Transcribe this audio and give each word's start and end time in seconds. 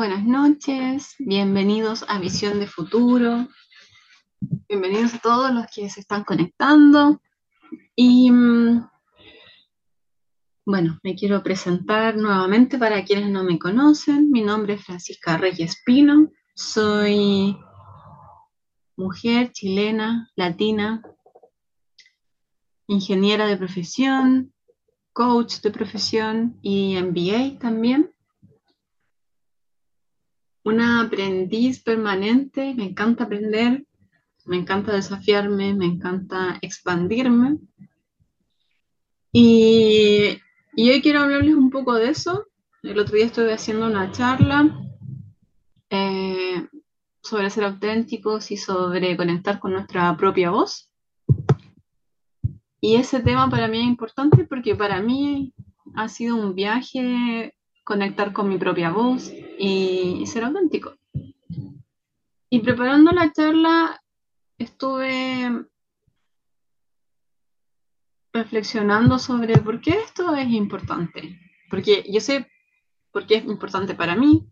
buenas 0.00 0.24
noches. 0.24 1.14
Bienvenidos 1.18 2.06
a 2.08 2.18
Visión 2.18 2.58
de 2.58 2.66
Futuro. 2.66 3.48
Bienvenidos 4.66 5.12
a 5.12 5.18
todos 5.18 5.52
los 5.52 5.66
que 5.66 5.90
se 5.90 6.00
están 6.00 6.24
conectando. 6.24 7.20
Y 7.94 8.30
mm, 8.30 8.88
bueno, 10.64 10.98
me 11.02 11.14
quiero 11.14 11.42
presentar 11.42 12.16
nuevamente 12.16 12.78
para 12.78 13.04
quienes 13.04 13.28
no 13.28 13.44
me 13.44 13.58
conocen. 13.58 14.30
Mi 14.30 14.40
nombre 14.40 14.72
es 14.72 14.86
Francisca 14.86 15.36
Reyes 15.36 15.82
Pino. 15.84 16.30
Soy 16.54 17.58
mujer 18.96 19.52
chilena, 19.52 20.30
latina, 20.34 21.02
ingeniera 22.86 23.46
de 23.46 23.58
profesión, 23.58 24.54
coach 25.12 25.60
de 25.60 25.70
profesión 25.70 26.58
y 26.62 26.96
MBA 27.02 27.58
también 27.58 28.14
una 30.64 31.02
aprendiz 31.02 31.82
permanente, 31.82 32.74
me 32.74 32.84
encanta 32.84 33.24
aprender, 33.24 33.86
me 34.44 34.56
encanta 34.56 34.92
desafiarme, 34.92 35.74
me 35.74 35.86
encanta 35.86 36.58
expandirme. 36.60 37.58
Y, 39.32 40.38
hoy 40.76 41.02
quiero 41.02 41.20
hablarles 41.20 41.54
un 41.54 41.70
poco 41.70 41.94
de 41.94 42.10
eso. 42.10 42.46
El 42.82 42.98
otro 42.98 43.16
día 43.16 43.26
estuve 43.26 43.52
haciendo 43.52 43.86
una 43.86 44.10
charla 44.10 44.74
eh, 45.90 46.66
sobre 47.22 47.50
ser 47.50 47.64
auténticos 47.64 48.50
y 48.50 48.56
sobre 48.56 49.16
conectar 49.16 49.60
con 49.60 49.72
nuestra 49.72 50.16
propia 50.16 50.50
voz. 50.50 50.90
Y 52.80 52.96
ese 52.96 53.20
tema 53.20 53.48
para 53.50 53.68
mí 53.68 53.78
es 53.78 53.86
importante 53.86 54.44
porque 54.44 54.74
para 54.74 55.00
mí 55.02 55.52
ha 55.94 56.08
sido 56.08 56.36
un 56.36 56.54
viaje 56.54 57.54
conectar 57.84 58.32
con 58.32 58.48
mi 58.48 58.56
propia 58.56 58.90
voz 58.90 59.30
y 59.62 60.26
ser 60.26 60.44
auténtico. 60.44 60.96
Y 62.48 62.60
preparando 62.60 63.12
la 63.12 63.30
charla 63.30 64.02
estuve 64.58 65.66
reflexionando 68.32 69.18
sobre 69.18 69.58
por 69.58 69.80
qué 69.80 69.90
esto 69.90 70.34
es 70.34 70.48
importante. 70.48 71.38
Porque 71.68 72.04
yo 72.10 72.20
sé 72.20 72.46
por 73.12 73.26
qué 73.26 73.36
es 73.36 73.44
importante 73.44 73.94
para 73.94 74.16
mí, 74.16 74.48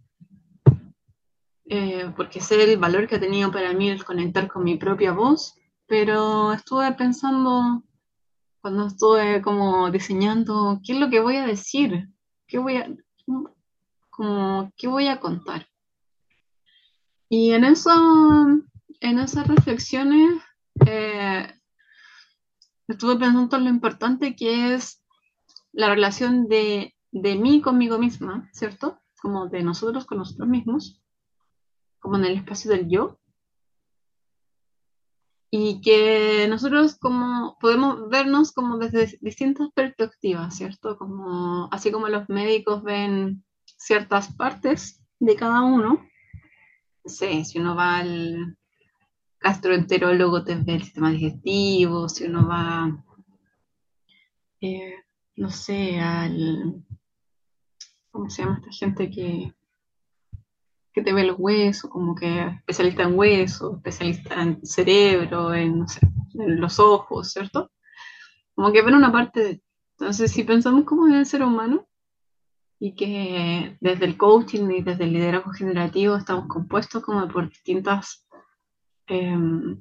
eh, 1.64 2.12
porque 2.16 2.40
sé 2.40 2.62
el 2.62 2.78
valor 2.78 3.08
que 3.08 3.16
ha 3.16 3.20
tenido 3.20 3.50
para 3.50 3.72
mí 3.72 3.88
el 3.88 4.04
conectar 4.04 4.46
con 4.48 4.62
mi 4.64 4.76
propia 4.76 5.12
voz, 5.12 5.54
pero 5.86 6.52
estuve 6.52 6.92
pensando 6.92 7.82
cuando 8.60 8.86
estuve 8.86 9.40
como 9.40 9.90
diseñando 9.90 10.80
qué 10.84 10.92
es 10.92 10.98
lo 10.98 11.08
que 11.08 11.20
voy 11.20 11.36
a 11.36 11.46
decir, 11.46 12.08
qué 12.46 12.58
voy 12.58 12.76
a, 12.76 12.88
como, 14.18 14.72
¿qué 14.76 14.88
voy 14.88 15.06
a 15.06 15.20
contar? 15.20 15.68
Y 17.28 17.52
en 17.52 17.62
eso, 17.62 17.92
en 18.98 19.18
esas 19.20 19.46
reflexiones, 19.46 20.42
eh, 20.84 21.46
estuve 22.88 23.14
pensando 23.14 23.56
en 23.56 23.64
lo 23.64 23.70
importante 23.70 24.34
que 24.34 24.74
es 24.74 25.04
la 25.70 25.88
relación 25.88 26.48
de, 26.48 26.96
de 27.12 27.36
mí 27.36 27.62
conmigo 27.62 27.96
misma, 27.96 28.50
¿cierto? 28.52 28.98
Como 29.22 29.46
de 29.46 29.62
nosotros 29.62 30.04
con 30.04 30.18
nosotros 30.18 30.48
mismos, 30.48 31.00
como 32.00 32.16
en 32.16 32.24
el 32.24 32.38
espacio 32.38 32.72
del 32.72 32.88
yo, 32.88 33.20
y 35.48 35.80
que 35.80 36.48
nosotros 36.48 36.98
como 36.98 37.56
podemos 37.60 38.08
vernos 38.08 38.50
como 38.50 38.78
desde 38.78 39.16
distintas 39.20 39.68
perspectivas, 39.72 40.56
¿cierto? 40.56 40.98
Como 40.98 41.68
así 41.70 41.92
como 41.92 42.08
los 42.08 42.28
médicos 42.28 42.82
ven 42.82 43.44
ciertas 43.78 44.34
partes 44.34 45.02
de 45.18 45.36
cada 45.36 45.62
uno. 45.62 46.06
No 47.04 47.10
sé, 47.10 47.44
si 47.44 47.58
uno 47.58 47.74
va 47.74 47.98
al 47.98 48.58
gastroenterólogo 49.40 50.44
te 50.44 50.56
ve 50.56 50.74
el 50.74 50.82
sistema 50.82 51.10
digestivo, 51.10 52.08
si 52.08 52.24
uno 52.24 52.46
va 52.46 53.04
eh, 54.60 54.94
no 55.36 55.50
sé, 55.50 56.00
al 56.00 56.84
¿cómo 58.10 58.28
se 58.28 58.42
llama 58.42 58.58
esta 58.58 58.72
gente 58.72 59.10
que 59.10 59.54
que 60.92 61.04
te 61.04 61.12
ve 61.12 61.24
los 61.24 61.38
huesos, 61.38 61.90
como 61.90 62.14
que 62.14 62.40
especialista 62.58 63.04
en 63.04 63.16
huesos, 63.16 63.76
especialista 63.76 64.42
en 64.42 64.66
cerebro, 64.66 65.54
en, 65.54 65.86
los 66.34 66.78
ojos, 66.80 67.32
¿cierto? 67.32 67.70
Como 68.54 68.72
que 68.72 68.82
ven 68.82 68.94
una 68.94 69.12
parte 69.12 69.40
de... 69.40 69.62
Entonces, 69.92 70.30
si 70.30 70.44
pensamos 70.44 70.84
como 70.84 71.06
en 71.06 71.14
el 71.14 71.26
ser 71.26 71.42
humano 71.42 71.87
y 72.80 72.94
que 72.94 73.76
desde 73.80 74.04
el 74.04 74.16
coaching 74.16 74.70
y 74.70 74.82
desde 74.82 75.04
el 75.04 75.12
liderazgo 75.12 75.52
generativo 75.52 76.16
estamos 76.16 76.46
compuestos 76.46 77.02
como 77.02 77.26
por 77.28 77.48
distintas 77.48 78.26
em, 79.06 79.80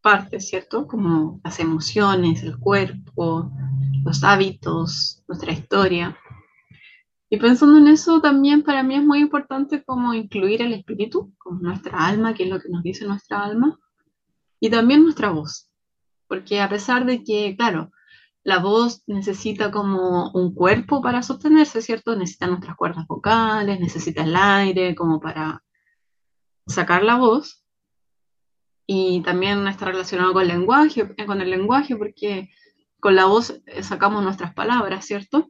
partes, 0.00 0.48
¿cierto? 0.48 0.86
Como 0.86 1.40
las 1.42 1.58
emociones, 1.58 2.42
el 2.42 2.58
cuerpo, 2.58 3.50
los 4.04 4.22
hábitos, 4.22 5.24
nuestra 5.26 5.52
historia. 5.52 6.16
Y 7.30 7.38
pensando 7.38 7.78
en 7.78 7.88
eso, 7.88 8.20
también 8.20 8.62
para 8.62 8.82
mí 8.82 8.94
es 8.94 9.02
muy 9.02 9.18
importante 9.18 9.82
como 9.82 10.14
incluir 10.14 10.62
el 10.62 10.72
espíritu, 10.72 11.32
como 11.38 11.58
nuestra 11.60 12.06
alma, 12.06 12.34
que 12.34 12.44
es 12.44 12.50
lo 12.50 12.60
que 12.60 12.68
nos 12.68 12.82
dice 12.82 13.06
nuestra 13.06 13.42
alma, 13.42 13.80
y 14.60 14.70
también 14.70 15.02
nuestra 15.02 15.30
voz. 15.30 15.68
Porque 16.28 16.60
a 16.60 16.68
pesar 16.68 17.06
de 17.06 17.24
que, 17.24 17.56
claro, 17.56 17.90
la 18.44 18.58
voz 18.58 19.02
necesita 19.06 19.70
como 19.70 20.30
un 20.32 20.54
cuerpo 20.54 21.02
para 21.02 21.22
sostenerse, 21.22 21.82
¿cierto? 21.82 22.14
Necesita 22.14 22.46
nuestras 22.46 22.76
cuerdas 22.76 23.06
vocales, 23.06 23.80
necesita 23.80 24.22
el 24.22 24.36
aire 24.36 24.94
como 24.94 25.20
para 25.20 25.64
sacar 26.66 27.02
la 27.02 27.16
voz. 27.16 27.64
Y 28.86 29.22
también 29.22 29.66
está 29.66 29.86
relacionado 29.86 30.34
con 30.34 30.42
el 30.42 30.48
lenguaje, 30.48 31.14
con 31.26 31.40
el 31.40 31.50
lenguaje, 31.50 31.96
porque 31.96 32.50
con 33.00 33.16
la 33.16 33.24
voz 33.24 33.60
sacamos 33.82 34.22
nuestras 34.22 34.54
palabras, 34.54 35.06
¿cierto? 35.06 35.48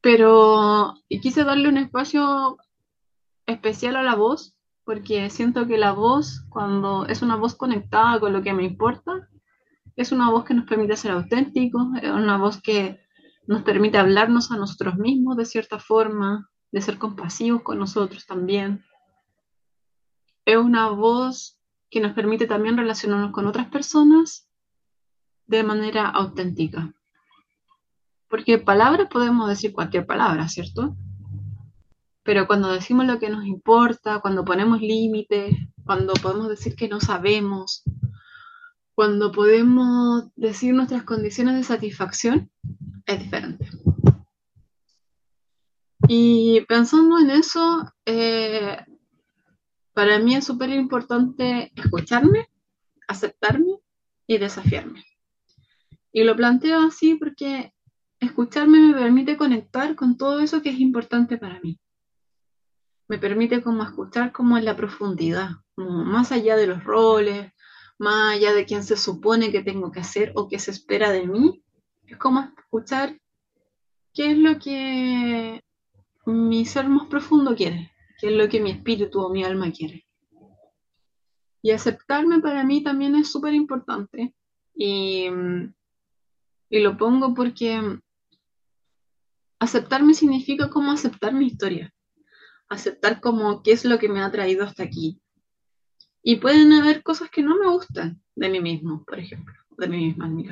pero 0.00 0.94
quise 1.08 1.44
darle 1.44 1.68
un 1.68 1.76
espacio 1.76 2.58
especial 3.46 3.96
a 3.96 4.02
la 4.02 4.14
voz, 4.14 4.56
porque 4.84 5.28
siento 5.30 5.66
que 5.66 5.78
la 5.78 5.92
voz, 5.92 6.46
cuando 6.48 7.06
es 7.06 7.22
una 7.22 7.36
voz 7.36 7.54
conectada 7.54 8.18
con 8.18 8.32
lo 8.32 8.42
que 8.42 8.52
me 8.52 8.64
importa, 8.64 9.28
es 10.00 10.12
una 10.12 10.30
voz 10.30 10.44
que 10.44 10.54
nos 10.54 10.64
permite 10.64 10.96
ser 10.96 11.10
auténticos, 11.10 11.88
es 12.00 12.10
una 12.10 12.38
voz 12.38 12.62
que 12.62 13.00
nos 13.46 13.62
permite 13.62 13.98
hablarnos 13.98 14.50
a 14.50 14.56
nosotros 14.56 14.96
mismos 14.96 15.36
de 15.36 15.44
cierta 15.44 15.78
forma, 15.78 16.48
de 16.72 16.80
ser 16.80 16.96
compasivos 16.96 17.62
con 17.62 17.78
nosotros 17.78 18.24
también. 18.24 18.82
Es 20.46 20.56
una 20.56 20.88
voz 20.88 21.60
que 21.90 22.00
nos 22.00 22.14
permite 22.14 22.46
también 22.46 22.78
relacionarnos 22.78 23.32
con 23.32 23.46
otras 23.46 23.68
personas 23.68 24.48
de 25.46 25.64
manera 25.64 26.08
auténtica. 26.08 26.94
Porque 28.28 28.56
palabras 28.56 29.08
podemos 29.10 29.50
decir 29.50 29.74
cualquier 29.74 30.06
palabra, 30.06 30.48
¿cierto? 30.48 30.96
Pero 32.22 32.46
cuando 32.46 32.72
decimos 32.72 33.04
lo 33.04 33.18
que 33.18 33.28
nos 33.28 33.44
importa, 33.44 34.20
cuando 34.20 34.46
ponemos 34.46 34.80
límites, 34.80 35.54
cuando 35.84 36.14
podemos 36.14 36.48
decir 36.48 36.74
que 36.74 36.88
no 36.88 37.00
sabemos, 37.00 37.82
cuando 39.00 39.32
podemos 39.32 40.24
decir 40.36 40.74
nuestras 40.74 41.04
condiciones 41.04 41.54
de 41.54 41.64
satisfacción, 41.64 42.50
es 43.06 43.18
diferente. 43.18 43.66
Y 46.06 46.60
pensando 46.68 47.18
en 47.18 47.30
eso, 47.30 47.90
eh, 48.04 48.76
para 49.94 50.18
mí 50.18 50.34
es 50.34 50.44
súper 50.44 50.68
importante 50.68 51.72
escucharme, 51.74 52.50
aceptarme 53.08 53.78
y 54.26 54.36
desafiarme. 54.36 55.02
Y 56.12 56.22
lo 56.24 56.36
planteo 56.36 56.80
así 56.80 57.14
porque 57.14 57.72
escucharme 58.18 58.80
me 58.80 58.92
permite 58.92 59.38
conectar 59.38 59.96
con 59.96 60.18
todo 60.18 60.40
eso 60.40 60.60
que 60.60 60.68
es 60.68 60.78
importante 60.78 61.38
para 61.38 61.58
mí. 61.60 61.80
Me 63.08 63.16
permite 63.16 63.62
como 63.62 63.82
escuchar 63.82 64.30
como 64.30 64.58
en 64.58 64.66
la 64.66 64.76
profundidad, 64.76 65.52
más 65.74 66.32
allá 66.32 66.54
de 66.56 66.66
los 66.66 66.84
roles, 66.84 67.50
más 68.00 68.34
allá 68.34 68.54
de 68.54 68.64
quién 68.64 68.82
se 68.82 68.96
supone 68.96 69.52
que 69.52 69.62
tengo 69.62 69.92
que 69.92 70.00
hacer 70.00 70.32
o 70.34 70.48
qué 70.48 70.58
se 70.58 70.70
espera 70.70 71.12
de 71.12 71.26
mí. 71.26 71.62
Es 72.06 72.16
como 72.16 72.40
escuchar 72.40 73.20
qué 74.14 74.32
es 74.32 74.38
lo 74.38 74.58
que 74.58 75.62
mi 76.24 76.64
ser 76.64 76.88
más 76.88 77.08
profundo 77.08 77.54
quiere, 77.54 77.92
qué 78.18 78.28
es 78.28 78.32
lo 78.32 78.48
que 78.48 78.58
mi 78.58 78.70
espíritu 78.70 79.20
o 79.20 79.28
mi 79.28 79.44
alma 79.44 79.70
quiere. 79.70 80.06
Y 81.60 81.72
aceptarme 81.72 82.40
para 82.40 82.64
mí 82.64 82.82
también 82.82 83.14
es 83.16 83.30
súper 83.30 83.52
importante. 83.52 84.34
Y, 84.74 85.26
y, 86.70 86.80
lo 86.80 86.96
pongo 86.96 87.34
porque 87.34 87.82
aceptarme 89.58 90.14
significa 90.14 90.70
como 90.70 90.90
aceptar 90.90 91.34
mi 91.34 91.48
historia, 91.48 91.92
aceptar 92.70 93.20
como 93.20 93.62
qué 93.62 93.72
es 93.72 93.84
lo 93.84 93.98
que 93.98 94.08
me 94.08 94.22
ha 94.22 94.30
traído 94.30 94.64
hasta 94.64 94.84
aquí. 94.84 95.20
Y 96.22 96.36
pueden 96.36 96.72
haber 96.72 97.02
cosas 97.02 97.30
que 97.30 97.42
no 97.42 97.56
me 97.56 97.68
gustan 97.68 98.22
de 98.34 98.48
mí 98.48 98.60
mismo, 98.60 99.04
por 99.04 99.18
ejemplo, 99.18 99.54
de 99.78 99.88
mí 99.88 99.96
misma 100.06 100.26
en 100.26 100.36
mi. 100.36 100.48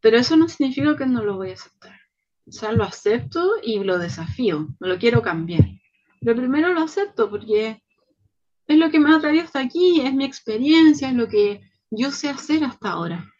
Pero 0.00 0.18
eso 0.18 0.36
no 0.36 0.48
significa 0.48 0.96
que 0.96 1.06
no 1.06 1.24
lo 1.24 1.36
voy 1.36 1.50
a 1.50 1.54
aceptar. 1.54 1.98
O 2.46 2.52
sea, 2.52 2.72
lo 2.72 2.84
acepto 2.84 3.54
y 3.62 3.78
lo 3.82 3.98
desafío, 3.98 4.68
no 4.78 4.86
lo 4.88 4.98
quiero 4.98 5.22
cambiar. 5.22 5.64
Pero 6.20 6.36
primero 6.36 6.72
lo 6.72 6.82
acepto 6.82 7.28
porque 7.28 7.82
es 8.66 8.78
lo 8.78 8.90
que 8.90 9.00
me 9.00 9.14
ha 9.14 9.20
traído 9.20 9.44
hasta 9.44 9.60
aquí, 9.60 10.00
es 10.00 10.14
mi 10.14 10.24
experiencia, 10.24 11.08
es 11.08 11.14
lo 11.14 11.28
que 11.28 11.60
yo 11.90 12.10
sé 12.10 12.28
hacer 12.28 12.64
hasta 12.64 12.90
ahora. 12.90 13.32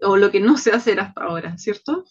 O 0.00 0.16
lo 0.16 0.30
que 0.30 0.40
no 0.40 0.56
sé 0.56 0.72
hacer 0.72 1.00
hasta 1.00 1.22
ahora, 1.22 1.56
¿cierto? 1.58 2.04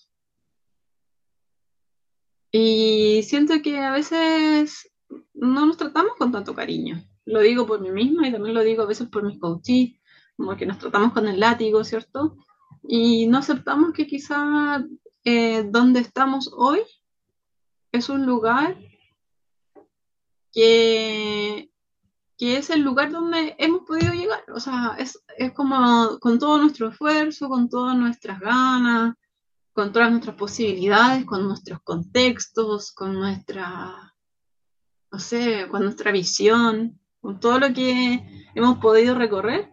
Y 2.51 3.23
siento 3.23 3.61
que 3.61 3.79
a 3.79 3.91
veces 3.91 4.91
no 5.33 5.65
nos 5.65 5.77
tratamos 5.77 6.15
con 6.17 6.31
tanto 6.31 6.53
cariño. 6.53 7.03
Lo 7.25 7.39
digo 7.41 7.65
por 7.65 7.79
mí 7.79 7.91
misma 7.91 8.27
y 8.27 8.31
también 8.31 8.55
lo 8.55 8.63
digo 8.63 8.83
a 8.83 8.87
veces 8.87 9.07
por 9.07 9.23
mis 9.23 9.39
coaches, 9.39 9.91
como 10.35 10.55
que 10.55 10.65
nos 10.65 10.79
tratamos 10.79 11.13
con 11.13 11.27
el 11.27 11.39
látigo, 11.39 11.83
¿cierto? 11.83 12.37
Y 12.83 13.27
no 13.27 13.37
aceptamos 13.37 13.93
que 13.93 14.07
quizá 14.07 14.83
eh, 15.23 15.63
donde 15.63 16.01
estamos 16.01 16.51
hoy 16.53 16.81
es 17.91 18.09
un 18.09 18.25
lugar 18.25 18.77
que, 20.51 21.71
que, 22.37 22.57
es 22.57 22.69
el 22.69 22.81
lugar 22.81 23.11
donde 23.11 23.55
hemos 23.57 23.83
podido 23.83 24.13
llegar. 24.13 24.43
O 24.53 24.59
sea, 24.59 24.95
es, 24.99 25.23
es 25.37 25.53
como 25.53 26.19
con 26.19 26.39
todo 26.39 26.57
nuestro 26.57 26.89
esfuerzo, 26.89 27.47
con 27.47 27.69
todas 27.69 27.95
nuestras 27.97 28.39
ganas, 28.39 29.15
con 29.73 29.91
todas 29.91 30.11
nuestras 30.11 30.35
posibilidades, 30.35 31.25
con 31.25 31.47
nuestros 31.47 31.81
contextos, 31.83 32.91
con 32.91 33.13
nuestra, 33.13 34.13
no 35.11 35.19
sé, 35.19 35.67
con 35.69 35.83
nuestra 35.83 36.11
visión, 36.11 36.99
con 37.23 37.39
todo 37.39 37.57
lo 37.57 37.73
que 37.73 38.21
hemos 38.53 38.79
podido 38.79 39.15
recorrer, 39.15 39.71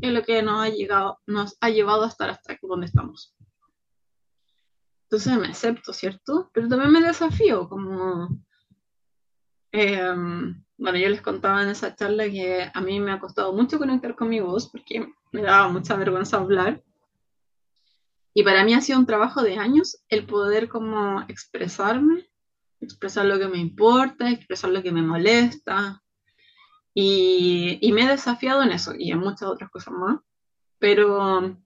es 0.00 0.12
lo 0.12 0.22
que 0.22 0.40
nos 0.40 0.62
ha, 0.62 0.68
llegado, 0.68 1.18
nos 1.26 1.58
ha 1.60 1.68
llevado 1.68 2.04
a 2.04 2.08
estar 2.08 2.30
hasta 2.30 2.56
donde 2.62 2.86
estamos. 2.86 3.34
Entonces 5.02 5.36
me 5.36 5.48
acepto, 5.48 5.92
¿cierto? 5.92 6.48
Pero 6.54 6.68
también 6.68 6.92
me 6.92 7.00
desafío, 7.00 7.68
como... 7.68 8.28
Em, 9.72 10.62
bueno, 10.78 10.96
yo 10.96 11.08
les 11.08 11.22
contaba 11.22 11.64
en 11.64 11.70
esa 11.70 11.96
charla 11.96 12.30
que 12.30 12.70
a 12.72 12.80
mí 12.80 13.00
me 13.00 13.10
ha 13.10 13.18
costado 13.18 13.52
mucho 13.52 13.78
conectar 13.78 14.14
con 14.14 14.28
mi 14.28 14.38
voz 14.38 14.68
porque 14.68 15.12
me 15.32 15.42
daba 15.42 15.68
mucha 15.68 15.96
vergüenza 15.96 16.36
hablar. 16.36 16.84
Y 18.32 18.44
para 18.44 18.64
mí 18.64 18.74
ha 18.74 18.80
sido 18.80 19.00
un 19.00 19.06
trabajo 19.06 19.42
de 19.42 19.58
años 19.58 20.04
el 20.08 20.24
poder 20.24 20.68
como 20.68 21.22
expresarme, 21.22 22.30
expresar 22.80 23.24
lo 23.24 23.40
que 23.40 23.48
me 23.48 23.58
importa, 23.58 24.30
expresar 24.30 24.70
lo 24.70 24.84
que 24.84 24.92
me 24.92 25.02
molesta. 25.02 26.00
Y, 26.98 27.78
y 27.82 27.92
me 27.92 28.04
he 28.04 28.08
desafiado 28.08 28.62
en 28.62 28.72
eso 28.72 28.94
y 28.98 29.12
en 29.12 29.18
muchas 29.18 29.50
otras 29.50 29.70
cosas 29.70 29.92
más. 29.92 30.18
Pero 30.78 31.58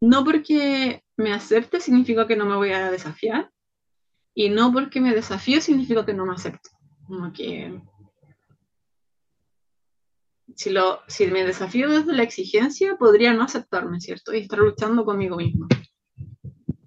no 0.00 0.24
porque 0.24 1.04
me 1.16 1.32
acepte 1.32 1.80
significa 1.80 2.26
que 2.26 2.34
no 2.34 2.46
me 2.46 2.56
voy 2.56 2.72
a 2.72 2.90
desafiar. 2.90 3.52
Y 4.34 4.48
no 4.48 4.72
porque 4.72 5.00
me 5.00 5.14
desafío 5.14 5.60
significa 5.60 6.04
que 6.04 6.12
no 6.12 6.26
me 6.26 6.34
acepto. 6.34 6.70
Como 7.06 7.32
que 7.32 7.80
si, 10.56 10.70
lo, 10.70 11.02
si 11.06 11.28
me 11.28 11.44
desafío 11.44 11.88
desde 11.88 12.14
la 12.14 12.24
exigencia, 12.24 12.96
podría 12.96 13.32
no 13.32 13.44
aceptarme, 13.44 14.00
¿cierto? 14.00 14.34
Y 14.34 14.40
estar 14.40 14.58
luchando 14.58 15.04
conmigo 15.04 15.36
mismo. 15.36 15.68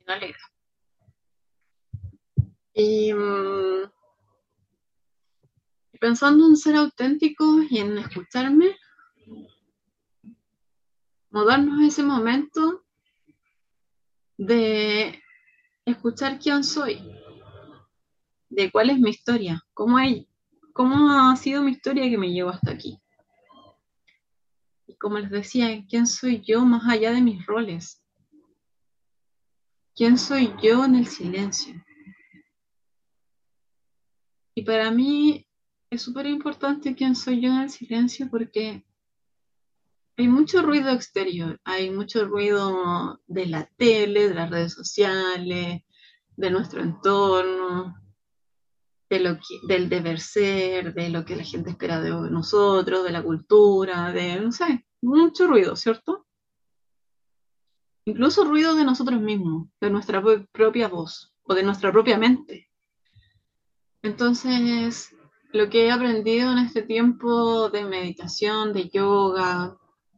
Me 0.06 0.14
alegra. 0.14 0.40
Y 2.74 3.14
mm, 3.14 3.93
pensando 6.04 6.46
en 6.46 6.58
ser 6.58 6.76
auténtico 6.76 7.46
y 7.70 7.78
en 7.78 7.98
escucharme, 7.98 8.76
mudarnos 11.30 11.80
a 11.80 11.88
ese 11.88 12.04
momento 12.04 12.84
de 14.38 15.24
escuchar 15.86 16.40
quién 16.40 16.66
soy, 16.66 17.00
de 18.50 18.70
cuál 18.70 18.90
es 18.90 19.00
mi 19.00 19.12
historia, 19.12 19.64
cómo, 19.74 19.98
ha 19.98 21.36
sido 21.38 21.64
mi 21.64 21.72
historia 21.72 22.10
que 22.10 22.18
me 22.18 22.34
llevó 22.34 22.50
hasta 22.50 22.72
aquí 22.72 23.00
como 25.00 25.20
les 25.20 25.32
decía, 25.32 25.86
¿quién 25.90 26.06
soy 26.06 26.42
yo 26.46 26.66
más 26.66 26.88
allá 26.88 27.12
de 27.12 27.22
mis 27.22 27.46
roles? 27.46 28.02
¿Quién 29.96 30.18
soy 30.18 30.54
yo 30.62 30.86
en 30.86 30.96
el 30.96 31.08
silencio? 31.08 31.76
Y 34.56 34.64
para 34.64 34.92
mí 34.92 35.46
es 35.94 36.02
súper 36.02 36.26
importante 36.26 36.96
quién 36.96 37.16
soy 37.16 37.42
yo 37.42 37.50
en 37.50 37.62
el 37.62 37.70
silencio 37.70 38.28
porque 38.30 38.84
hay 40.18 40.28
mucho 40.28 40.62
ruido 40.62 40.92
exterior, 40.92 41.60
hay 41.64 41.92
mucho 41.92 42.26
ruido 42.26 43.22
de 43.28 43.46
la 43.46 43.70
tele, 43.78 44.30
de 44.30 44.36
las 44.36 44.50
redes 44.50 44.74
sociales, 44.74 45.84
de 46.36 46.50
nuestro 46.50 46.82
entorno, 46.82 47.96
de 49.10 49.20
lo 49.20 49.38
del 49.68 49.90
deber 49.90 50.20
ser, 50.20 50.94
de 50.94 51.10
lo 51.10 51.26
que 51.26 51.36
la 51.36 51.44
gente 51.44 51.72
espera 51.72 52.02
de 52.02 52.10
nosotros, 52.10 53.04
de 53.04 53.12
la 53.12 53.24
cultura, 53.24 54.12
de, 54.12 54.40
no 54.40 54.52
sé, 54.52 54.88
mucho 55.02 55.48
ruido, 55.48 55.76
¿cierto? 55.76 56.26
Incluso 58.06 58.46
ruido 58.46 58.76
de 58.76 58.84
nosotros 58.84 59.22
mismos, 59.22 59.68
de 59.80 59.92
nuestra 59.92 60.24
propia 60.52 60.88
voz 60.88 61.36
o 61.44 61.54
de 61.54 61.64
nuestra 61.64 61.92
propia 61.92 62.18
mente. 62.18 62.70
Entonces, 64.02 65.16
lo 65.54 65.70
que 65.70 65.86
he 65.86 65.92
aprendido 65.92 66.52
en 66.52 66.58
este 66.58 66.82
tiempo 66.82 67.70
de 67.70 67.86
meditación, 67.86 68.74
de 68.74 68.90
yoga, 68.90 69.78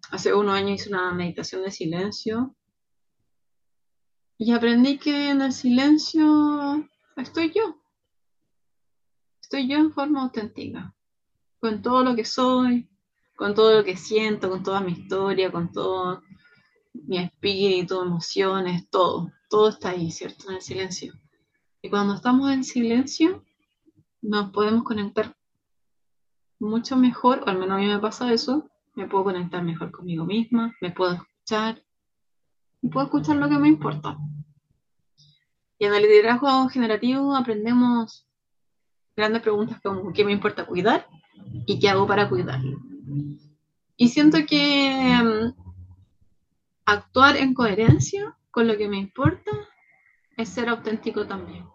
hace 0.09 0.33
unos 0.33 0.55
años 0.55 0.79
hice 0.79 0.89
una 0.89 1.11
meditación 1.11 1.61
de 1.61 1.71
silencio 1.71 2.55
y 4.37 4.53
aprendí 4.53 4.97
que 4.97 5.29
en 5.29 5.41
el 5.41 5.51
silencio 5.51 6.89
estoy 7.17 7.51
yo. 7.53 7.81
Estoy 9.41 9.67
yo 9.67 9.77
en 9.77 9.91
forma 9.91 10.23
auténtica, 10.23 10.95
con 11.59 11.81
todo 11.81 12.03
lo 12.03 12.15
que 12.15 12.23
soy, 12.23 12.89
con 13.35 13.53
todo 13.53 13.77
lo 13.77 13.83
que 13.83 13.97
siento, 13.97 14.49
con 14.49 14.63
toda 14.63 14.79
mi 14.79 14.93
historia, 14.93 15.51
con 15.51 15.69
todo 15.69 16.23
mi 16.93 17.17
espíritu, 17.17 18.01
emociones, 18.01 18.89
todo, 18.89 19.33
todo 19.49 19.67
está 19.67 19.89
ahí, 19.89 20.11
¿cierto? 20.11 20.49
En 20.49 20.55
el 20.55 20.61
silencio. 20.61 21.13
Y 21.81 21.89
cuando 21.89 22.15
estamos 22.15 22.51
en 22.51 22.63
silencio, 22.63 23.43
nos 24.27 24.51
podemos 24.51 24.83
conectar 24.83 25.35
mucho 26.59 26.95
mejor, 26.95 27.43
o 27.45 27.49
al 27.49 27.59
menos 27.59 27.77
a 27.77 27.81
mí 27.81 27.87
me 27.87 27.99
pasa 27.99 28.31
eso, 28.31 28.69
me 28.95 29.07
puedo 29.07 29.25
conectar 29.25 29.63
mejor 29.63 29.91
conmigo 29.91 30.25
misma, 30.25 30.73
me 30.81 30.91
puedo 30.91 31.13
escuchar, 31.13 31.83
y 32.81 32.89
puedo 32.89 33.05
escuchar 33.05 33.37
lo 33.37 33.49
que 33.49 33.57
me 33.57 33.67
importa. 33.67 34.17
Y 35.77 35.85
en 35.85 35.93
el 35.93 36.03
liderazgo 36.03 36.69
generativo 36.69 37.35
aprendemos 37.35 38.27
grandes 39.15 39.41
preguntas 39.41 39.81
como 39.81 40.13
¿qué 40.13 40.23
me 40.23 40.31
importa 40.31 40.65
cuidar? 40.65 41.07
¿Y 41.65 41.79
qué 41.79 41.89
hago 41.89 42.07
para 42.07 42.29
cuidarlo? 42.29 42.79
Y 43.97 44.09
siento 44.09 44.39
que 44.47 45.19
mm, 45.23 45.61
actuar 46.85 47.37
en 47.37 47.53
coherencia 47.53 48.37
con 48.51 48.67
lo 48.67 48.77
que 48.77 48.87
me 48.87 48.97
importa 48.97 49.51
es 50.37 50.49
ser 50.49 50.69
auténtico 50.69 51.25
también. 51.25 51.65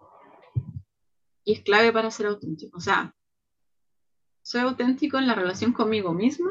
Y 1.43 1.53
es 1.53 1.61
clave 1.61 1.91
para 1.91 2.11
ser 2.11 2.27
auténtico. 2.27 2.77
O 2.77 2.81
sea, 2.81 3.15
soy 4.41 4.61
auténtico 4.61 5.17
en 5.17 5.27
la 5.27 5.35
relación 5.35 5.73
conmigo 5.73 6.13
mismo, 6.13 6.49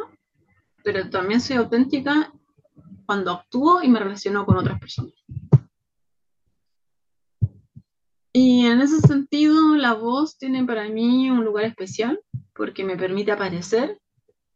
pero 0.82 1.08
también 1.10 1.40
soy 1.40 1.56
auténtica 1.56 2.32
cuando 3.06 3.32
actúo 3.32 3.82
y 3.82 3.88
me 3.88 3.98
relaciono 3.98 4.46
con 4.46 4.56
otras 4.56 4.78
personas. 4.78 5.14
Y 8.32 8.66
en 8.66 8.80
ese 8.80 9.00
sentido, 9.00 9.74
la 9.74 9.94
voz 9.94 10.38
tiene 10.38 10.64
para 10.64 10.88
mí 10.88 11.30
un 11.30 11.44
lugar 11.44 11.64
especial 11.64 12.20
porque 12.54 12.84
me 12.84 12.96
permite 12.96 13.32
aparecer 13.32 14.00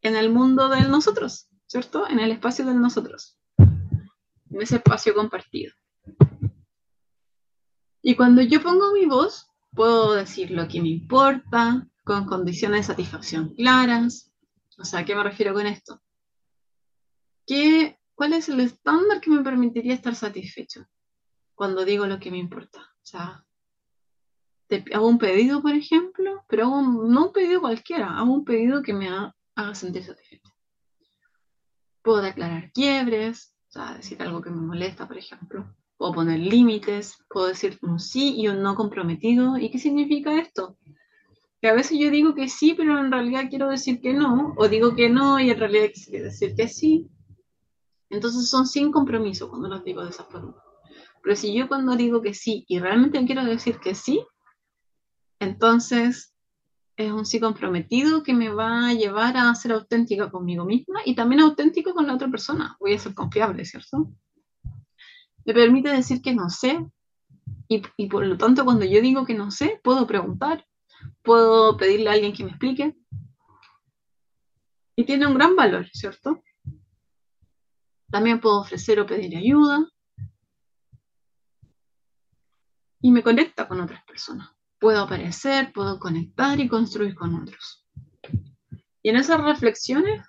en 0.03 0.17
el 0.17 0.31
mundo 0.31 0.69
de 0.69 0.83
nosotros, 0.83 1.49
¿cierto? 1.67 2.09
En 2.09 2.21
el 2.21 2.31
espacio 2.31 2.64
de 2.64 2.75
nosotros, 2.75 3.38
en 3.59 4.62
ese 4.62 4.76
espacio 4.76 5.14
compartido. 5.14 5.73
Y 8.03 8.14
cuando 8.14 8.43
yo 8.43 8.62
pongo 8.62 8.93
mi 8.93 9.07
voz, 9.07 9.49
puedo 9.75 10.14
decir 10.14 10.50
lo 10.50 10.69
que 10.69 10.81
me 10.81 10.88
importa, 10.88 11.87
con 12.04 12.26
condiciones 12.26 12.81
de 12.87 12.93
satisfacción 12.93 13.54
claras. 13.54 14.33
O 14.78 14.85
sea, 14.85 15.00
¿a 15.00 15.04
qué 15.04 15.14
me 15.14 15.23
refiero 15.23 15.54
con 15.54 15.66
esto? 15.66 16.00
¿Qué, 17.47 17.99
¿Cuál 18.14 18.35
es 18.35 18.49
el 18.49 18.61
estándar 18.61 19.21
que 19.21 19.31
me 19.31 19.43
permitiría 19.43 19.95
estar 19.95 20.14
satisfecho 20.14 20.87
cuando 21.54 21.85
digo 21.85 22.07
lo 22.07 22.19
que 22.21 22.31
me 22.31 22.38
importa? 22.38 22.81
O 22.81 23.07
sea, 23.07 23.45
hago 24.93 25.07
un 25.07 25.19
pedido, 25.19 25.62
por 25.62 25.73
ejemplo, 25.73 26.45
pero 26.49 26.66
no 26.69 27.26
un 27.26 27.33
pedido 27.33 27.61
cualquiera, 27.61 28.19
hago 28.19 28.33
un 28.33 28.45
pedido 28.45 28.83
que 28.83 28.95
me, 28.95 29.09
haga 29.09 29.75
sentir 29.75 30.04
satisfecho. 30.04 30.52
Puedo 32.02 32.23
declarar 32.23 32.71
quiebres, 32.73 33.57
o 33.69 33.73
sea, 33.73 33.95
decir 33.95 34.21
algo 34.23 34.43
que 34.43 34.50
me 34.50 34.61
molesta, 34.61 35.07
por 35.07 35.16
ejemplo. 35.16 35.75
Puedo 35.97 36.13
poner 36.13 36.41
límites, 36.41 37.19
puedo 37.29 37.49
decir 37.49 37.79
un 37.83 38.01
sí 38.01 38.35
y 38.37 38.49
un 38.49 38.63
no 38.63 38.75
comprometido. 38.75 39.57
¿Y 39.59 39.71
qué 39.71 39.79
significa 39.79 40.39
esto? 40.39 40.77
Que 41.61 41.69
a 41.69 41.75
veces 41.75 41.99
yo 41.99 42.11
digo 42.11 42.35
que 42.35 42.49
sí, 42.49 42.75
pero 42.77 42.99
en 42.99 43.11
realidad 43.11 43.49
quiero 43.49 43.69
decir 43.69 44.01
que 44.01 44.13
no, 44.13 44.55
o 44.57 44.69
digo 44.69 44.95
que 44.95 45.09
no 45.09 45.41
y 45.41 45.51
en 45.51 45.59
realidad 45.59 45.91
quiero 45.95 46.25
decir 46.25 46.55
que 46.55 46.69
sí. 46.69 47.09
Entonces 48.11 48.49
son 48.49 48.67
sin 48.67 48.93
compromiso 48.93 49.49
cuando 49.49 49.69
los 49.69 49.85
digo 49.85 50.05
de 50.05 50.11
esa 50.11 50.25
forma. 50.25 50.55
Pero 51.23 51.37
si 51.37 51.55
yo 51.55 51.69
cuando 51.69 51.97
digo 51.97 52.21
que 52.21 52.35
sí 52.35 52.65
y 52.69 52.79
realmente 52.79 53.25
quiero 53.25 53.45
decir 53.45 53.79
que 53.79 53.95
sí, 53.95 54.23
entonces 55.41 56.35
es 56.97 57.11
un 57.11 57.27
sí 57.27 57.41
comprometido 57.41 58.23
que 58.23 58.35
me 58.35 58.51
va 58.51 58.89
a 58.89 58.95
llevar 58.95 59.37
a 59.37 59.55
ser 59.55 59.73
auténtica 59.73 60.31
conmigo 60.31 60.65
misma 60.65 61.01
y 61.05 61.15
también 61.15 61.41
auténtico 61.41 61.93
con 61.95 62.07
la 62.07 62.15
otra 62.15 62.31
persona. 62.31 62.77
Voy 62.79 62.95
a 62.95 62.99
ser 62.99 63.15
confiable, 63.15 63.65
¿cierto? 63.65 64.11
Me 65.45 65.55
permite 65.55 65.91
decir 65.91 66.23
que 66.23 66.35
no 66.35 66.49
sé 66.51 66.87
y, 67.69 67.83
y 67.97 68.07
por 68.09 68.27
lo 68.27 68.37
tanto 68.37 68.65
cuando 68.65 68.85
yo 68.85 69.01
digo 69.01 69.25
que 69.27 69.35
no 69.35 69.51
sé, 69.51 69.81
puedo 69.83 70.07
preguntar, 70.07 70.67
puedo 71.23 71.77
pedirle 71.77 72.11
a 72.11 72.13
alguien 72.13 72.33
que 72.33 72.45
me 72.45 72.51
explique. 72.51 72.97
Y 74.97 75.05
tiene 75.05 75.27
un 75.27 75.35
gran 75.35 75.57
valor, 75.57 75.89
¿cierto? 75.93 76.43
También 78.11 78.41
puedo 78.41 78.61
ofrecer 78.61 79.01
o 79.01 79.07
pedir 79.07 79.37
ayuda. 79.37 79.89
Y 83.01 83.11
me 83.11 83.23
conecta 83.23 83.67
con 83.67 83.81
otras 83.81 84.05
personas 84.05 84.55
puedo 84.85 85.01
aparecer, 85.01 85.73
puedo 85.73 85.99
conectar 85.99 86.61
y 86.61 86.69
construir 86.69 87.15
con 87.15 87.35
otros. 87.37 87.87
Y 89.03 89.09
en 89.09 89.17
esas 89.17 89.41
reflexiones 89.43 90.23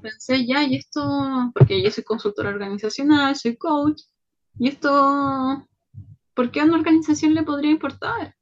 pensé 0.00 0.46
ya, 0.46 0.62
y 0.62 0.76
esto, 0.76 1.50
porque 1.52 1.82
yo 1.82 1.90
soy 1.90 2.04
consultora 2.04 2.50
organizacional, 2.50 3.34
soy 3.34 3.56
coach, 3.56 4.02
y 4.58 4.68
esto, 4.68 5.66
¿por 6.34 6.50
qué 6.50 6.60
a 6.60 6.64
una 6.64 6.76
organización 6.76 7.34
le 7.34 7.42
podría 7.42 7.70
importar? 7.70 8.34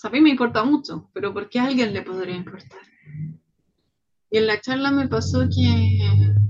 a 0.00 0.10
mí 0.10 0.20
me 0.20 0.30
importa 0.30 0.62
mucho, 0.62 1.10
pero 1.12 1.34
¿por 1.34 1.48
qué 1.48 1.58
a 1.58 1.64
alguien 1.64 1.92
le 1.92 2.02
podría 2.02 2.36
importar? 2.36 2.80
Y 4.30 4.38
en 4.38 4.46
la 4.46 4.60
charla 4.60 4.90
me 4.92 5.08
pasó 5.08 5.40
que 5.48 5.98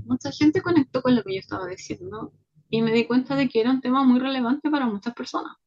mucha 0.05 0.31
gente 0.31 0.61
conectó 0.61 1.01
con 1.01 1.15
lo 1.15 1.23
que 1.23 1.33
yo 1.33 1.39
estaba 1.39 1.65
diciendo 1.65 2.33
y 2.69 2.81
me 2.81 2.91
di 2.91 3.05
cuenta 3.05 3.35
de 3.35 3.49
que 3.49 3.61
era 3.61 3.71
un 3.71 3.81
tema 3.81 4.03
muy 4.03 4.19
relevante 4.19 4.69
para 4.69 4.85
muchas 4.85 5.13
personas. 5.15 5.57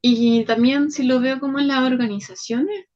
Y 0.00 0.44
también 0.44 0.90
si 0.90 1.02
lo 1.02 1.20
veo 1.20 1.40
como 1.40 1.58
en 1.58 1.68
las 1.68 1.82
organizaciones, 1.82 2.86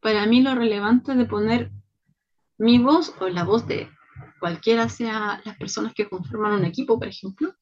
para 0.00 0.26
mí 0.26 0.42
lo 0.42 0.54
relevante 0.54 1.14
de 1.14 1.24
poner 1.24 1.72
mi 2.58 2.78
voz 2.78 3.14
o 3.20 3.28
la 3.28 3.42
voz 3.42 3.66
de 3.66 3.88
cualquiera 4.44 4.90
sea 4.90 5.40
las 5.42 5.56
personas 5.56 5.94
que 5.94 6.06
conforman 6.06 6.52
un 6.52 6.66
equipo, 6.66 6.98
por 6.98 7.08
ejemplo, 7.08 7.54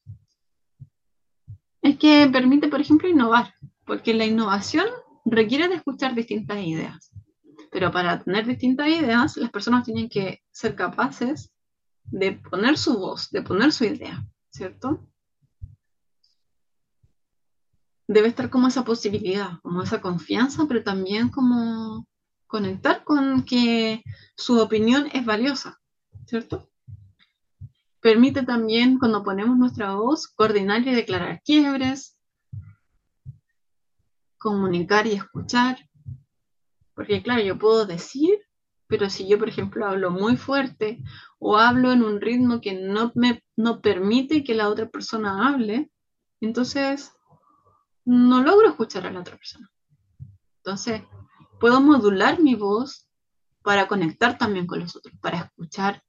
es 1.81 1.97
que 1.97 2.27
permite, 2.29 2.67
por 2.67 2.81
ejemplo, 2.81 3.07
innovar, 3.07 3.53
porque 3.85 4.13
la 4.13 4.25
innovación 4.25 4.87
requiere 5.23 5.69
de 5.69 5.75
escuchar 5.75 6.13
distintas 6.13 6.61
ideas. 6.61 7.09
Pero 7.71 7.89
para 7.89 8.21
tener 8.21 8.45
distintas 8.45 8.89
ideas, 8.89 9.37
las 9.37 9.49
personas 9.49 9.85
tienen 9.85 10.09
que 10.09 10.41
ser 10.51 10.75
capaces 10.75 11.53
de 12.03 12.33
poner 12.33 12.77
su 12.77 12.99
voz, 12.99 13.29
de 13.31 13.43
poner 13.43 13.71
su 13.71 13.85
idea, 13.85 14.21
¿cierto? 14.49 15.07
debe 18.09 18.27
estar 18.27 18.49
como 18.49 18.67
esa 18.67 18.83
posibilidad, 18.83 19.61
como 19.61 19.83
esa 19.83 20.01
confianza, 20.01 20.65
pero 20.67 20.83
también 20.83 21.29
como 21.29 22.05
conectar 22.45 23.05
con 23.05 23.43
que 23.45 24.03
su 24.35 24.59
opinión 24.59 25.07
es 25.13 25.25
valiosa, 25.25 25.79
¿cierto? 26.25 26.72
Permite 28.03 28.43
también, 28.43 28.99
cuando 28.99 29.23
ponemos 29.23 29.57
nuestra 29.57 29.95
voz, 29.95 30.27
coordinar 30.27 30.85
y 30.85 30.93
declarar 30.93 31.41
quiebres, 31.41 32.19
comunicar 34.37 35.07
y 35.07 35.13
escuchar. 35.13 35.77
Porque 36.93 37.23
claro, 37.23 37.41
yo 37.41 37.57
puedo 37.57 37.85
decir, 37.85 38.37
pero 38.87 39.09
si 39.09 39.25
yo, 39.25 39.39
por 39.39 39.47
ejemplo, 39.47 39.85
hablo 39.85 40.11
muy 40.11 40.35
fuerte 40.35 41.01
o 41.39 41.57
hablo 41.57 41.93
en 41.93 42.03
un 42.03 42.19
ritmo 42.19 42.59
que 42.59 42.73
no 42.73 43.13
me 43.15 43.41
no 43.55 43.79
permite 43.79 44.43
que 44.43 44.53
la 44.53 44.67
otra 44.67 44.89
persona 44.89 45.47
hable, 45.47 45.89
entonces 46.41 47.13
no 48.03 48.43
logro 48.43 48.67
escuchar 48.67 49.07
a 49.07 49.11
la 49.11 49.21
otra 49.21 49.37
persona. 49.37 49.71
Entonces, 50.57 51.03
puedo 51.57 51.79
modular 51.79 52.41
mi 52.41 52.55
voz 52.55 53.07
para 53.61 53.87
conectar 53.87 54.37
también 54.37 54.67
con 54.67 54.81
los 54.81 54.93
otros, 54.97 55.15
para 55.21 55.37
escuchar, 55.37 56.03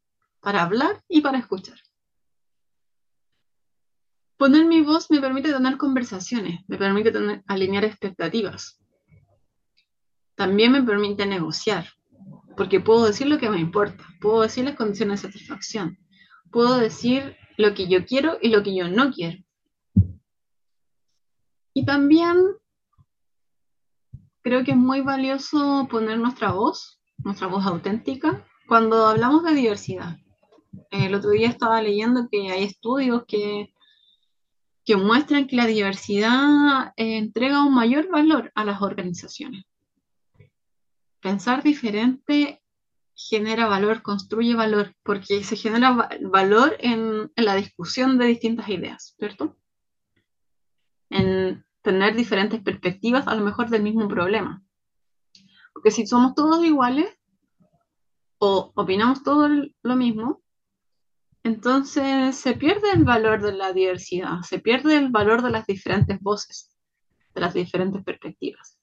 para 0.44 0.62
hablar 0.62 1.02
y 1.08 1.22
para 1.22 1.38
escuchar. 1.38 1.78
Poner 4.36 4.66
mi 4.66 4.82
voz 4.82 5.10
me 5.10 5.20
permite 5.20 5.50
tener 5.50 5.78
conversaciones, 5.78 6.60
me 6.68 6.76
permite 6.76 7.12
alinear 7.46 7.84
expectativas. 7.84 8.78
También 10.34 10.72
me 10.72 10.82
permite 10.82 11.24
negociar, 11.24 11.88
porque 12.58 12.78
puedo 12.78 13.06
decir 13.06 13.26
lo 13.26 13.38
que 13.38 13.48
me 13.48 13.58
importa, 13.58 14.04
puedo 14.20 14.42
decir 14.42 14.64
las 14.66 14.76
condiciones 14.76 15.22
de 15.22 15.28
satisfacción, 15.28 15.98
puedo 16.50 16.76
decir 16.76 17.36
lo 17.56 17.72
que 17.72 17.88
yo 17.88 18.04
quiero 18.04 18.36
y 18.42 18.50
lo 18.50 18.62
que 18.62 18.76
yo 18.76 18.88
no 18.88 19.12
quiero. 19.12 19.42
Y 21.72 21.86
también 21.86 22.36
creo 24.42 24.62
que 24.62 24.72
es 24.72 24.76
muy 24.76 25.00
valioso 25.00 25.88
poner 25.90 26.18
nuestra 26.18 26.52
voz, 26.52 27.00
nuestra 27.18 27.46
voz 27.46 27.64
auténtica, 27.64 28.46
cuando 28.68 29.06
hablamos 29.06 29.42
de 29.44 29.54
diversidad. 29.54 30.18
El 30.90 31.14
otro 31.14 31.30
día 31.30 31.48
estaba 31.48 31.82
leyendo 31.82 32.28
que 32.30 32.50
hay 32.50 32.64
estudios 32.64 33.24
que, 33.26 33.72
que 34.84 34.96
muestran 34.96 35.46
que 35.46 35.56
la 35.56 35.66
diversidad 35.66 36.92
eh, 36.96 37.18
entrega 37.18 37.64
un 37.64 37.74
mayor 37.74 38.08
valor 38.08 38.52
a 38.54 38.64
las 38.64 38.82
organizaciones. 38.82 39.64
Pensar 41.20 41.62
diferente 41.62 42.62
genera 43.14 43.66
valor, 43.66 44.02
construye 44.02 44.54
valor, 44.54 44.94
porque 45.02 45.44
se 45.44 45.56
genera 45.56 46.08
valor 46.22 46.76
en, 46.80 47.32
en 47.34 47.44
la 47.44 47.54
discusión 47.54 48.18
de 48.18 48.26
distintas 48.26 48.68
ideas, 48.68 49.14
¿cierto? 49.18 49.56
en 51.14 51.64
tener 51.82 52.16
diferentes 52.16 52.60
perspectivas 52.60 53.26
a 53.28 53.34
lo 53.34 53.44
mejor 53.44 53.70
del 53.70 53.82
mismo 53.82 54.08
problema. 54.08 54.62
Porque 55.72 55.90
si 55.90 56.06
somos 56.06 56.34
todos 56.34 56.64
iguales 56.64 57.06
o 58.38 58.72
opinamos 58.74 59.22
todo 59.22 59.48
lo 59.48 59.96
mismo, 59.96 60.42
entonces 61.44 62.36
se 62.36 62.54
pierde 62.54 62.90
el 62.90 63.04
valor 63.04 63.42
de 63.42 63.52
la 63.52 63.72
diversidad, 63.72 64.40
se 64.42 64.58
pierde 64.58 64.96
el 64.96 65.10
valor 65.10 65.42
de 65.42 65.50
las 65.50 65.66
diferentes 65.66 66.20
voces, 66.20 66.74
de 67.34 67.40
las 67.40 67.54
diferentes 67.54 68.02
perspectivas. 68.02 68.78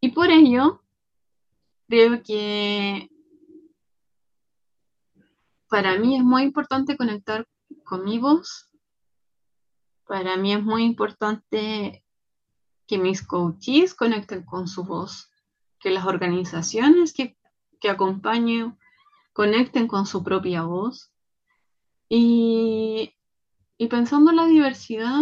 Y 0.00 0.10
por 0.10 0.30
ello, 0.30 0.82
creo 1.88 2.22
que 2.24 3.08
para 5.68 5.96
mí 5.98 6.16
es 6.16 6.24
muy 6.24 6.42
importante 6.42 6.96
conectar 6.96 7.46
con 7.84 8.04
mi 8.04 8.18
voz 8.18 8.72
para 10.12 10.36
mí 10.36 10.52
es 10.52 10.62
muy 10.62 10.84
importante 10.84 12.04
que 12.86 12.98
mis 12.98 13.26
coaches 13.26 13.94
conecten 13.94 14.42
con 14.42 14.68
su 14.68 14.84
voz, 14.84 15.30
que 15.80 15.88
las 15.88 16.04
organizaciones 16.04 17.14
que, 17.14 17.38
que 17.80 17.88
acompaño 17.88 18.76
conecten 19.32 19.88
con 19.88 20.06
su 20.06 20.22
propia 20.22 20.62
voz. 20.62 21.12
Y, 22.08 23.14
pensando 23.90 24.30
en 24.30 24.36
la 24.36 24.46
diversidad, 24.46 25.20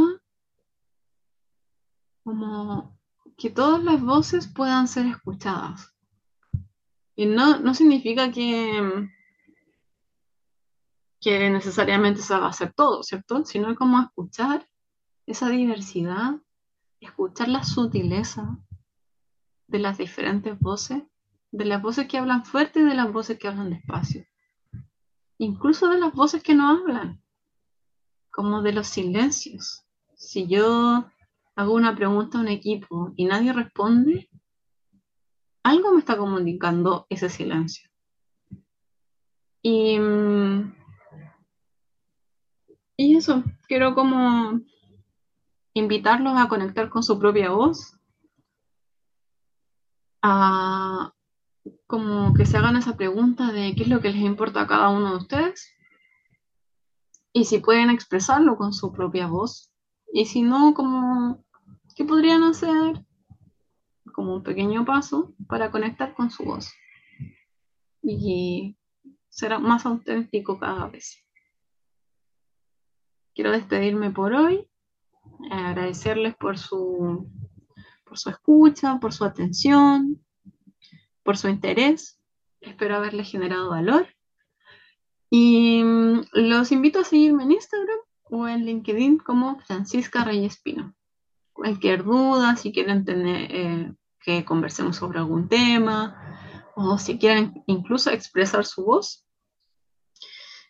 como 2.24 2.98
que 3.38 3.50
todas 3.50 3.82
las 3.82 4.02
voces 4.02 4.48
puedan 4.48 4.86
ser 4.86 5.06
escuchadas. 5.06 5.94
Y 7.16 7.26
no, 7.26 7.58
no 7.58 7.74
significa 7.74 8.30
que, 8.30 9.08
que 11.20 11.50
necesariamente 11.50 12.20
se 12.20 12.34
va 12.34 12.46
a 12.46 12.50
hacer 12.50 12.72
todo, 12.72 13.02
¿cierto? 13.02 13.44
Sino 13.44 13.74
como 13.76 14.00
escuchar 14.00 14.68
esa 15.26 15.48
diversidad, 15.48 16.34
escuchar 17.00 17.48
la 17.48 17.64
sutileza 17.64 18.58
de 19.68 19.78
las 19.78 19.98
diferentes 19.98 20.58
voces, 20.58 21.02
de 21.52 21.64
las 21.64 21.82
voces 21.82 22.06
que 22.06 22.18
hablan 22.18 22.44
fuerte 22.44 22.80
y 22.80 22.84
de 22.84 22.94
las 22.94 23.12
voces 23.12 23.38
que 23.38 23.48
hablan 23.48 23.70
despacio, 23.70 24.24
incluso 25.38 25.88
de 25.88 25.98
las 25.98 26.12
voces 26.12 26.42
que 26.42 26.54
no 26.54 26.68
hablan, 26.68 27.22
como 28.30 28.62
de 28.62 28.72
los 28.72 28.86
silencios. 28.86 29.84
Si 30.14 30.46
yo 30.46 31.10
hago 31.56 31.74
una 31.74 31.96
pregunta 31.96 32.38
a 32.38 32.40
un 32.42 32.48
equipo 32.48 33.12
y 33.16 33.24
nadie 33.24 33.52
responde, 33.52 34.30
algo 35.62 35.92
me 35.92 35.98
está 35.98 36.16
comunicando 36.16 37.06
ese 37.10 37.28
silencio. 37.28 37.90
Y, 39.62 39.98
y 42.96 43.16
eso, 43.16 43.44
quiero 43.68 43.94
como 43.94 44.60
invitarlos 45.74 46.38
a 46.38 46.48
conectar 46.48 46.88
con 46.88 47.02
su 47.02 47.18
propia 47.18 47.50
voz, 47.50 47.96
a 50.22 51.12
como 51.90 52.34
que 52.34 52.46
se 52.46 52.56
hagan 52.56 52.76
esa 52.76 52.96
pregunta 52.96 53.50
de 53.50 53.74
qué 53.74 53.82
es 53.82 53.88
lo 53.88 54.00
que 54.00 54.12
les 54.12 54.22
importa 54.22 54.62
a 54.62 54.66
cada 54.68 54.90
uno 54.90 55.10
de 55.10 55.16
ustedes. 55.16 55.76
Y 57.32 57.46
si 57.46 57.58
pueden 57.58 57.90
expresarlo 57.90 58.56
con 58.56 58.72
su 58.72 58.92
propia 58.92 59.26
voz. 59.26 59.72
Y 60.12 60.26
si 60.26 60.42
no, 60.42 60.72
como 60.72 61.44
qué 61.96 62.04
podrían 62.04 62.44
hacer 62.44 63.04
como 64.14 64.36
un 64.36 64.44
pequeño 64.44 64.84
paso 64.84 65.34
para 65.48 65.72
conectar 65.72 66.14
con 66.14 66.30
su 66.30 66.44
voz. 66.44 66.72
Y 68.02 68.76
ser 69.28 69.58
más 69.58 69.84
auténtico 69.84 70.60
cada 70.60 70.86
vez. 70.86 71.26
quiero 73.34 73.50
despedirme 73.50 74.12
por 74.12 74.32
hoy, 74.32 74.68
agradecerles 75.50 76.36
por 76.36 76.56
su, 76.56 77.28
por 78.04 78.16
su 78.16 78.30
escucha, 78.30 79.00
por 79.00 79.12
su 79.12 79.24
atención, 79.24 80.24
por 81.22 81.36
su 81.36 81.48
interés. 81.48 82.20
Espero 82.60 82.96
haberles 82.96 83.30
generado 83.30 83.70
valor. 83.70 84.08
Y 85.30 85.82
mm, 85.82 86.26
los 86.32 86.72
invito 86.72 87.00
a 87.00 87.04
seguirme 87.04 87.44
en 87.44 87.52
Instagram 87.52 87.98
o 88.24 88.48
en 88.48 88.64
LinkedIn 88.64 89.18
como 89.18 89.60
Francisca 89.60 90.24
Reyes 90.24 90.60
Pino. 90.60 90.94
Cualquier 91.52 92.04
duda, 92.04 92.56
si 92.56 92.72
quieren 92.72 93.04
tener, 93.04 93.54
eh, 93.54 93.94
que 94.20 94.44
conversemos 94.44 94.96
sobre 94.96 95.18
algún 95.18 95.48
tema 95.48 96.16
o 96.74 96.98
si 96.98 97.18
quieren 97.18 97.62
incluso 97.66 98.10
expresar 98.10 98.64
su 98.64 98.84
voz, 98.84 99.24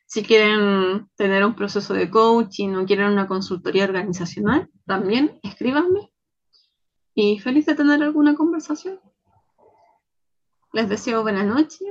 si 0.07 0.25
quieren 0.25 1.09
tener 1.17 1.45
un 1.45 1.55
proceso 1.55 1.95
de 1.95 2.11
coaching 2.11 2.75
o 2.75 2.85
quieren 2.85 3.13
una 3.13 3.29
consultoría 3.29 3.85
organizacional, 3.85 4.69
también 4.85 5.39
escríbanme. 5.43 6.13
Y 7.15 7.39
feliz 7.39 7.67
de 7.67 7.77
tener 7.77 8.03
alguna 8.03 8.35
conversación. 8.35 8.99
Les 10.73 10.89
deseo 10.89 11.23
buena 11.23 11.43
noche 11.43 11.85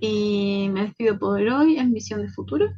y 0.00 0.70
me 0.70 0.82
despido 0.82 1.18
por 1.18 1.40
hoy 1.40 1.76
en 1.78 1.92
Visión 1.92 2.22
de 2.22 2.30
Futuro. 2.30 2.72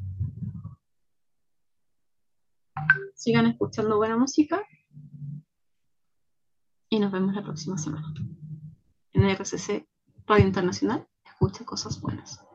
Sigan 3.14 3.46
escuchando 3.46 3.96
buena 3.96 4.16
música 4.16 4.60
y 6.88 6.98
nos 6.98 7.12
vemos 7.12 7.34
la 7.34 7.44
próxima 7.44 7.78
semana. 7.78 8.12
En 9.12 9.24
RCC 9.30 9.86
Radio 10.26 10.46
Internacional, 10.46 11.06
escucha 11.24 11.64
cosas 11.64 12.00
buenas. 12.00 12.47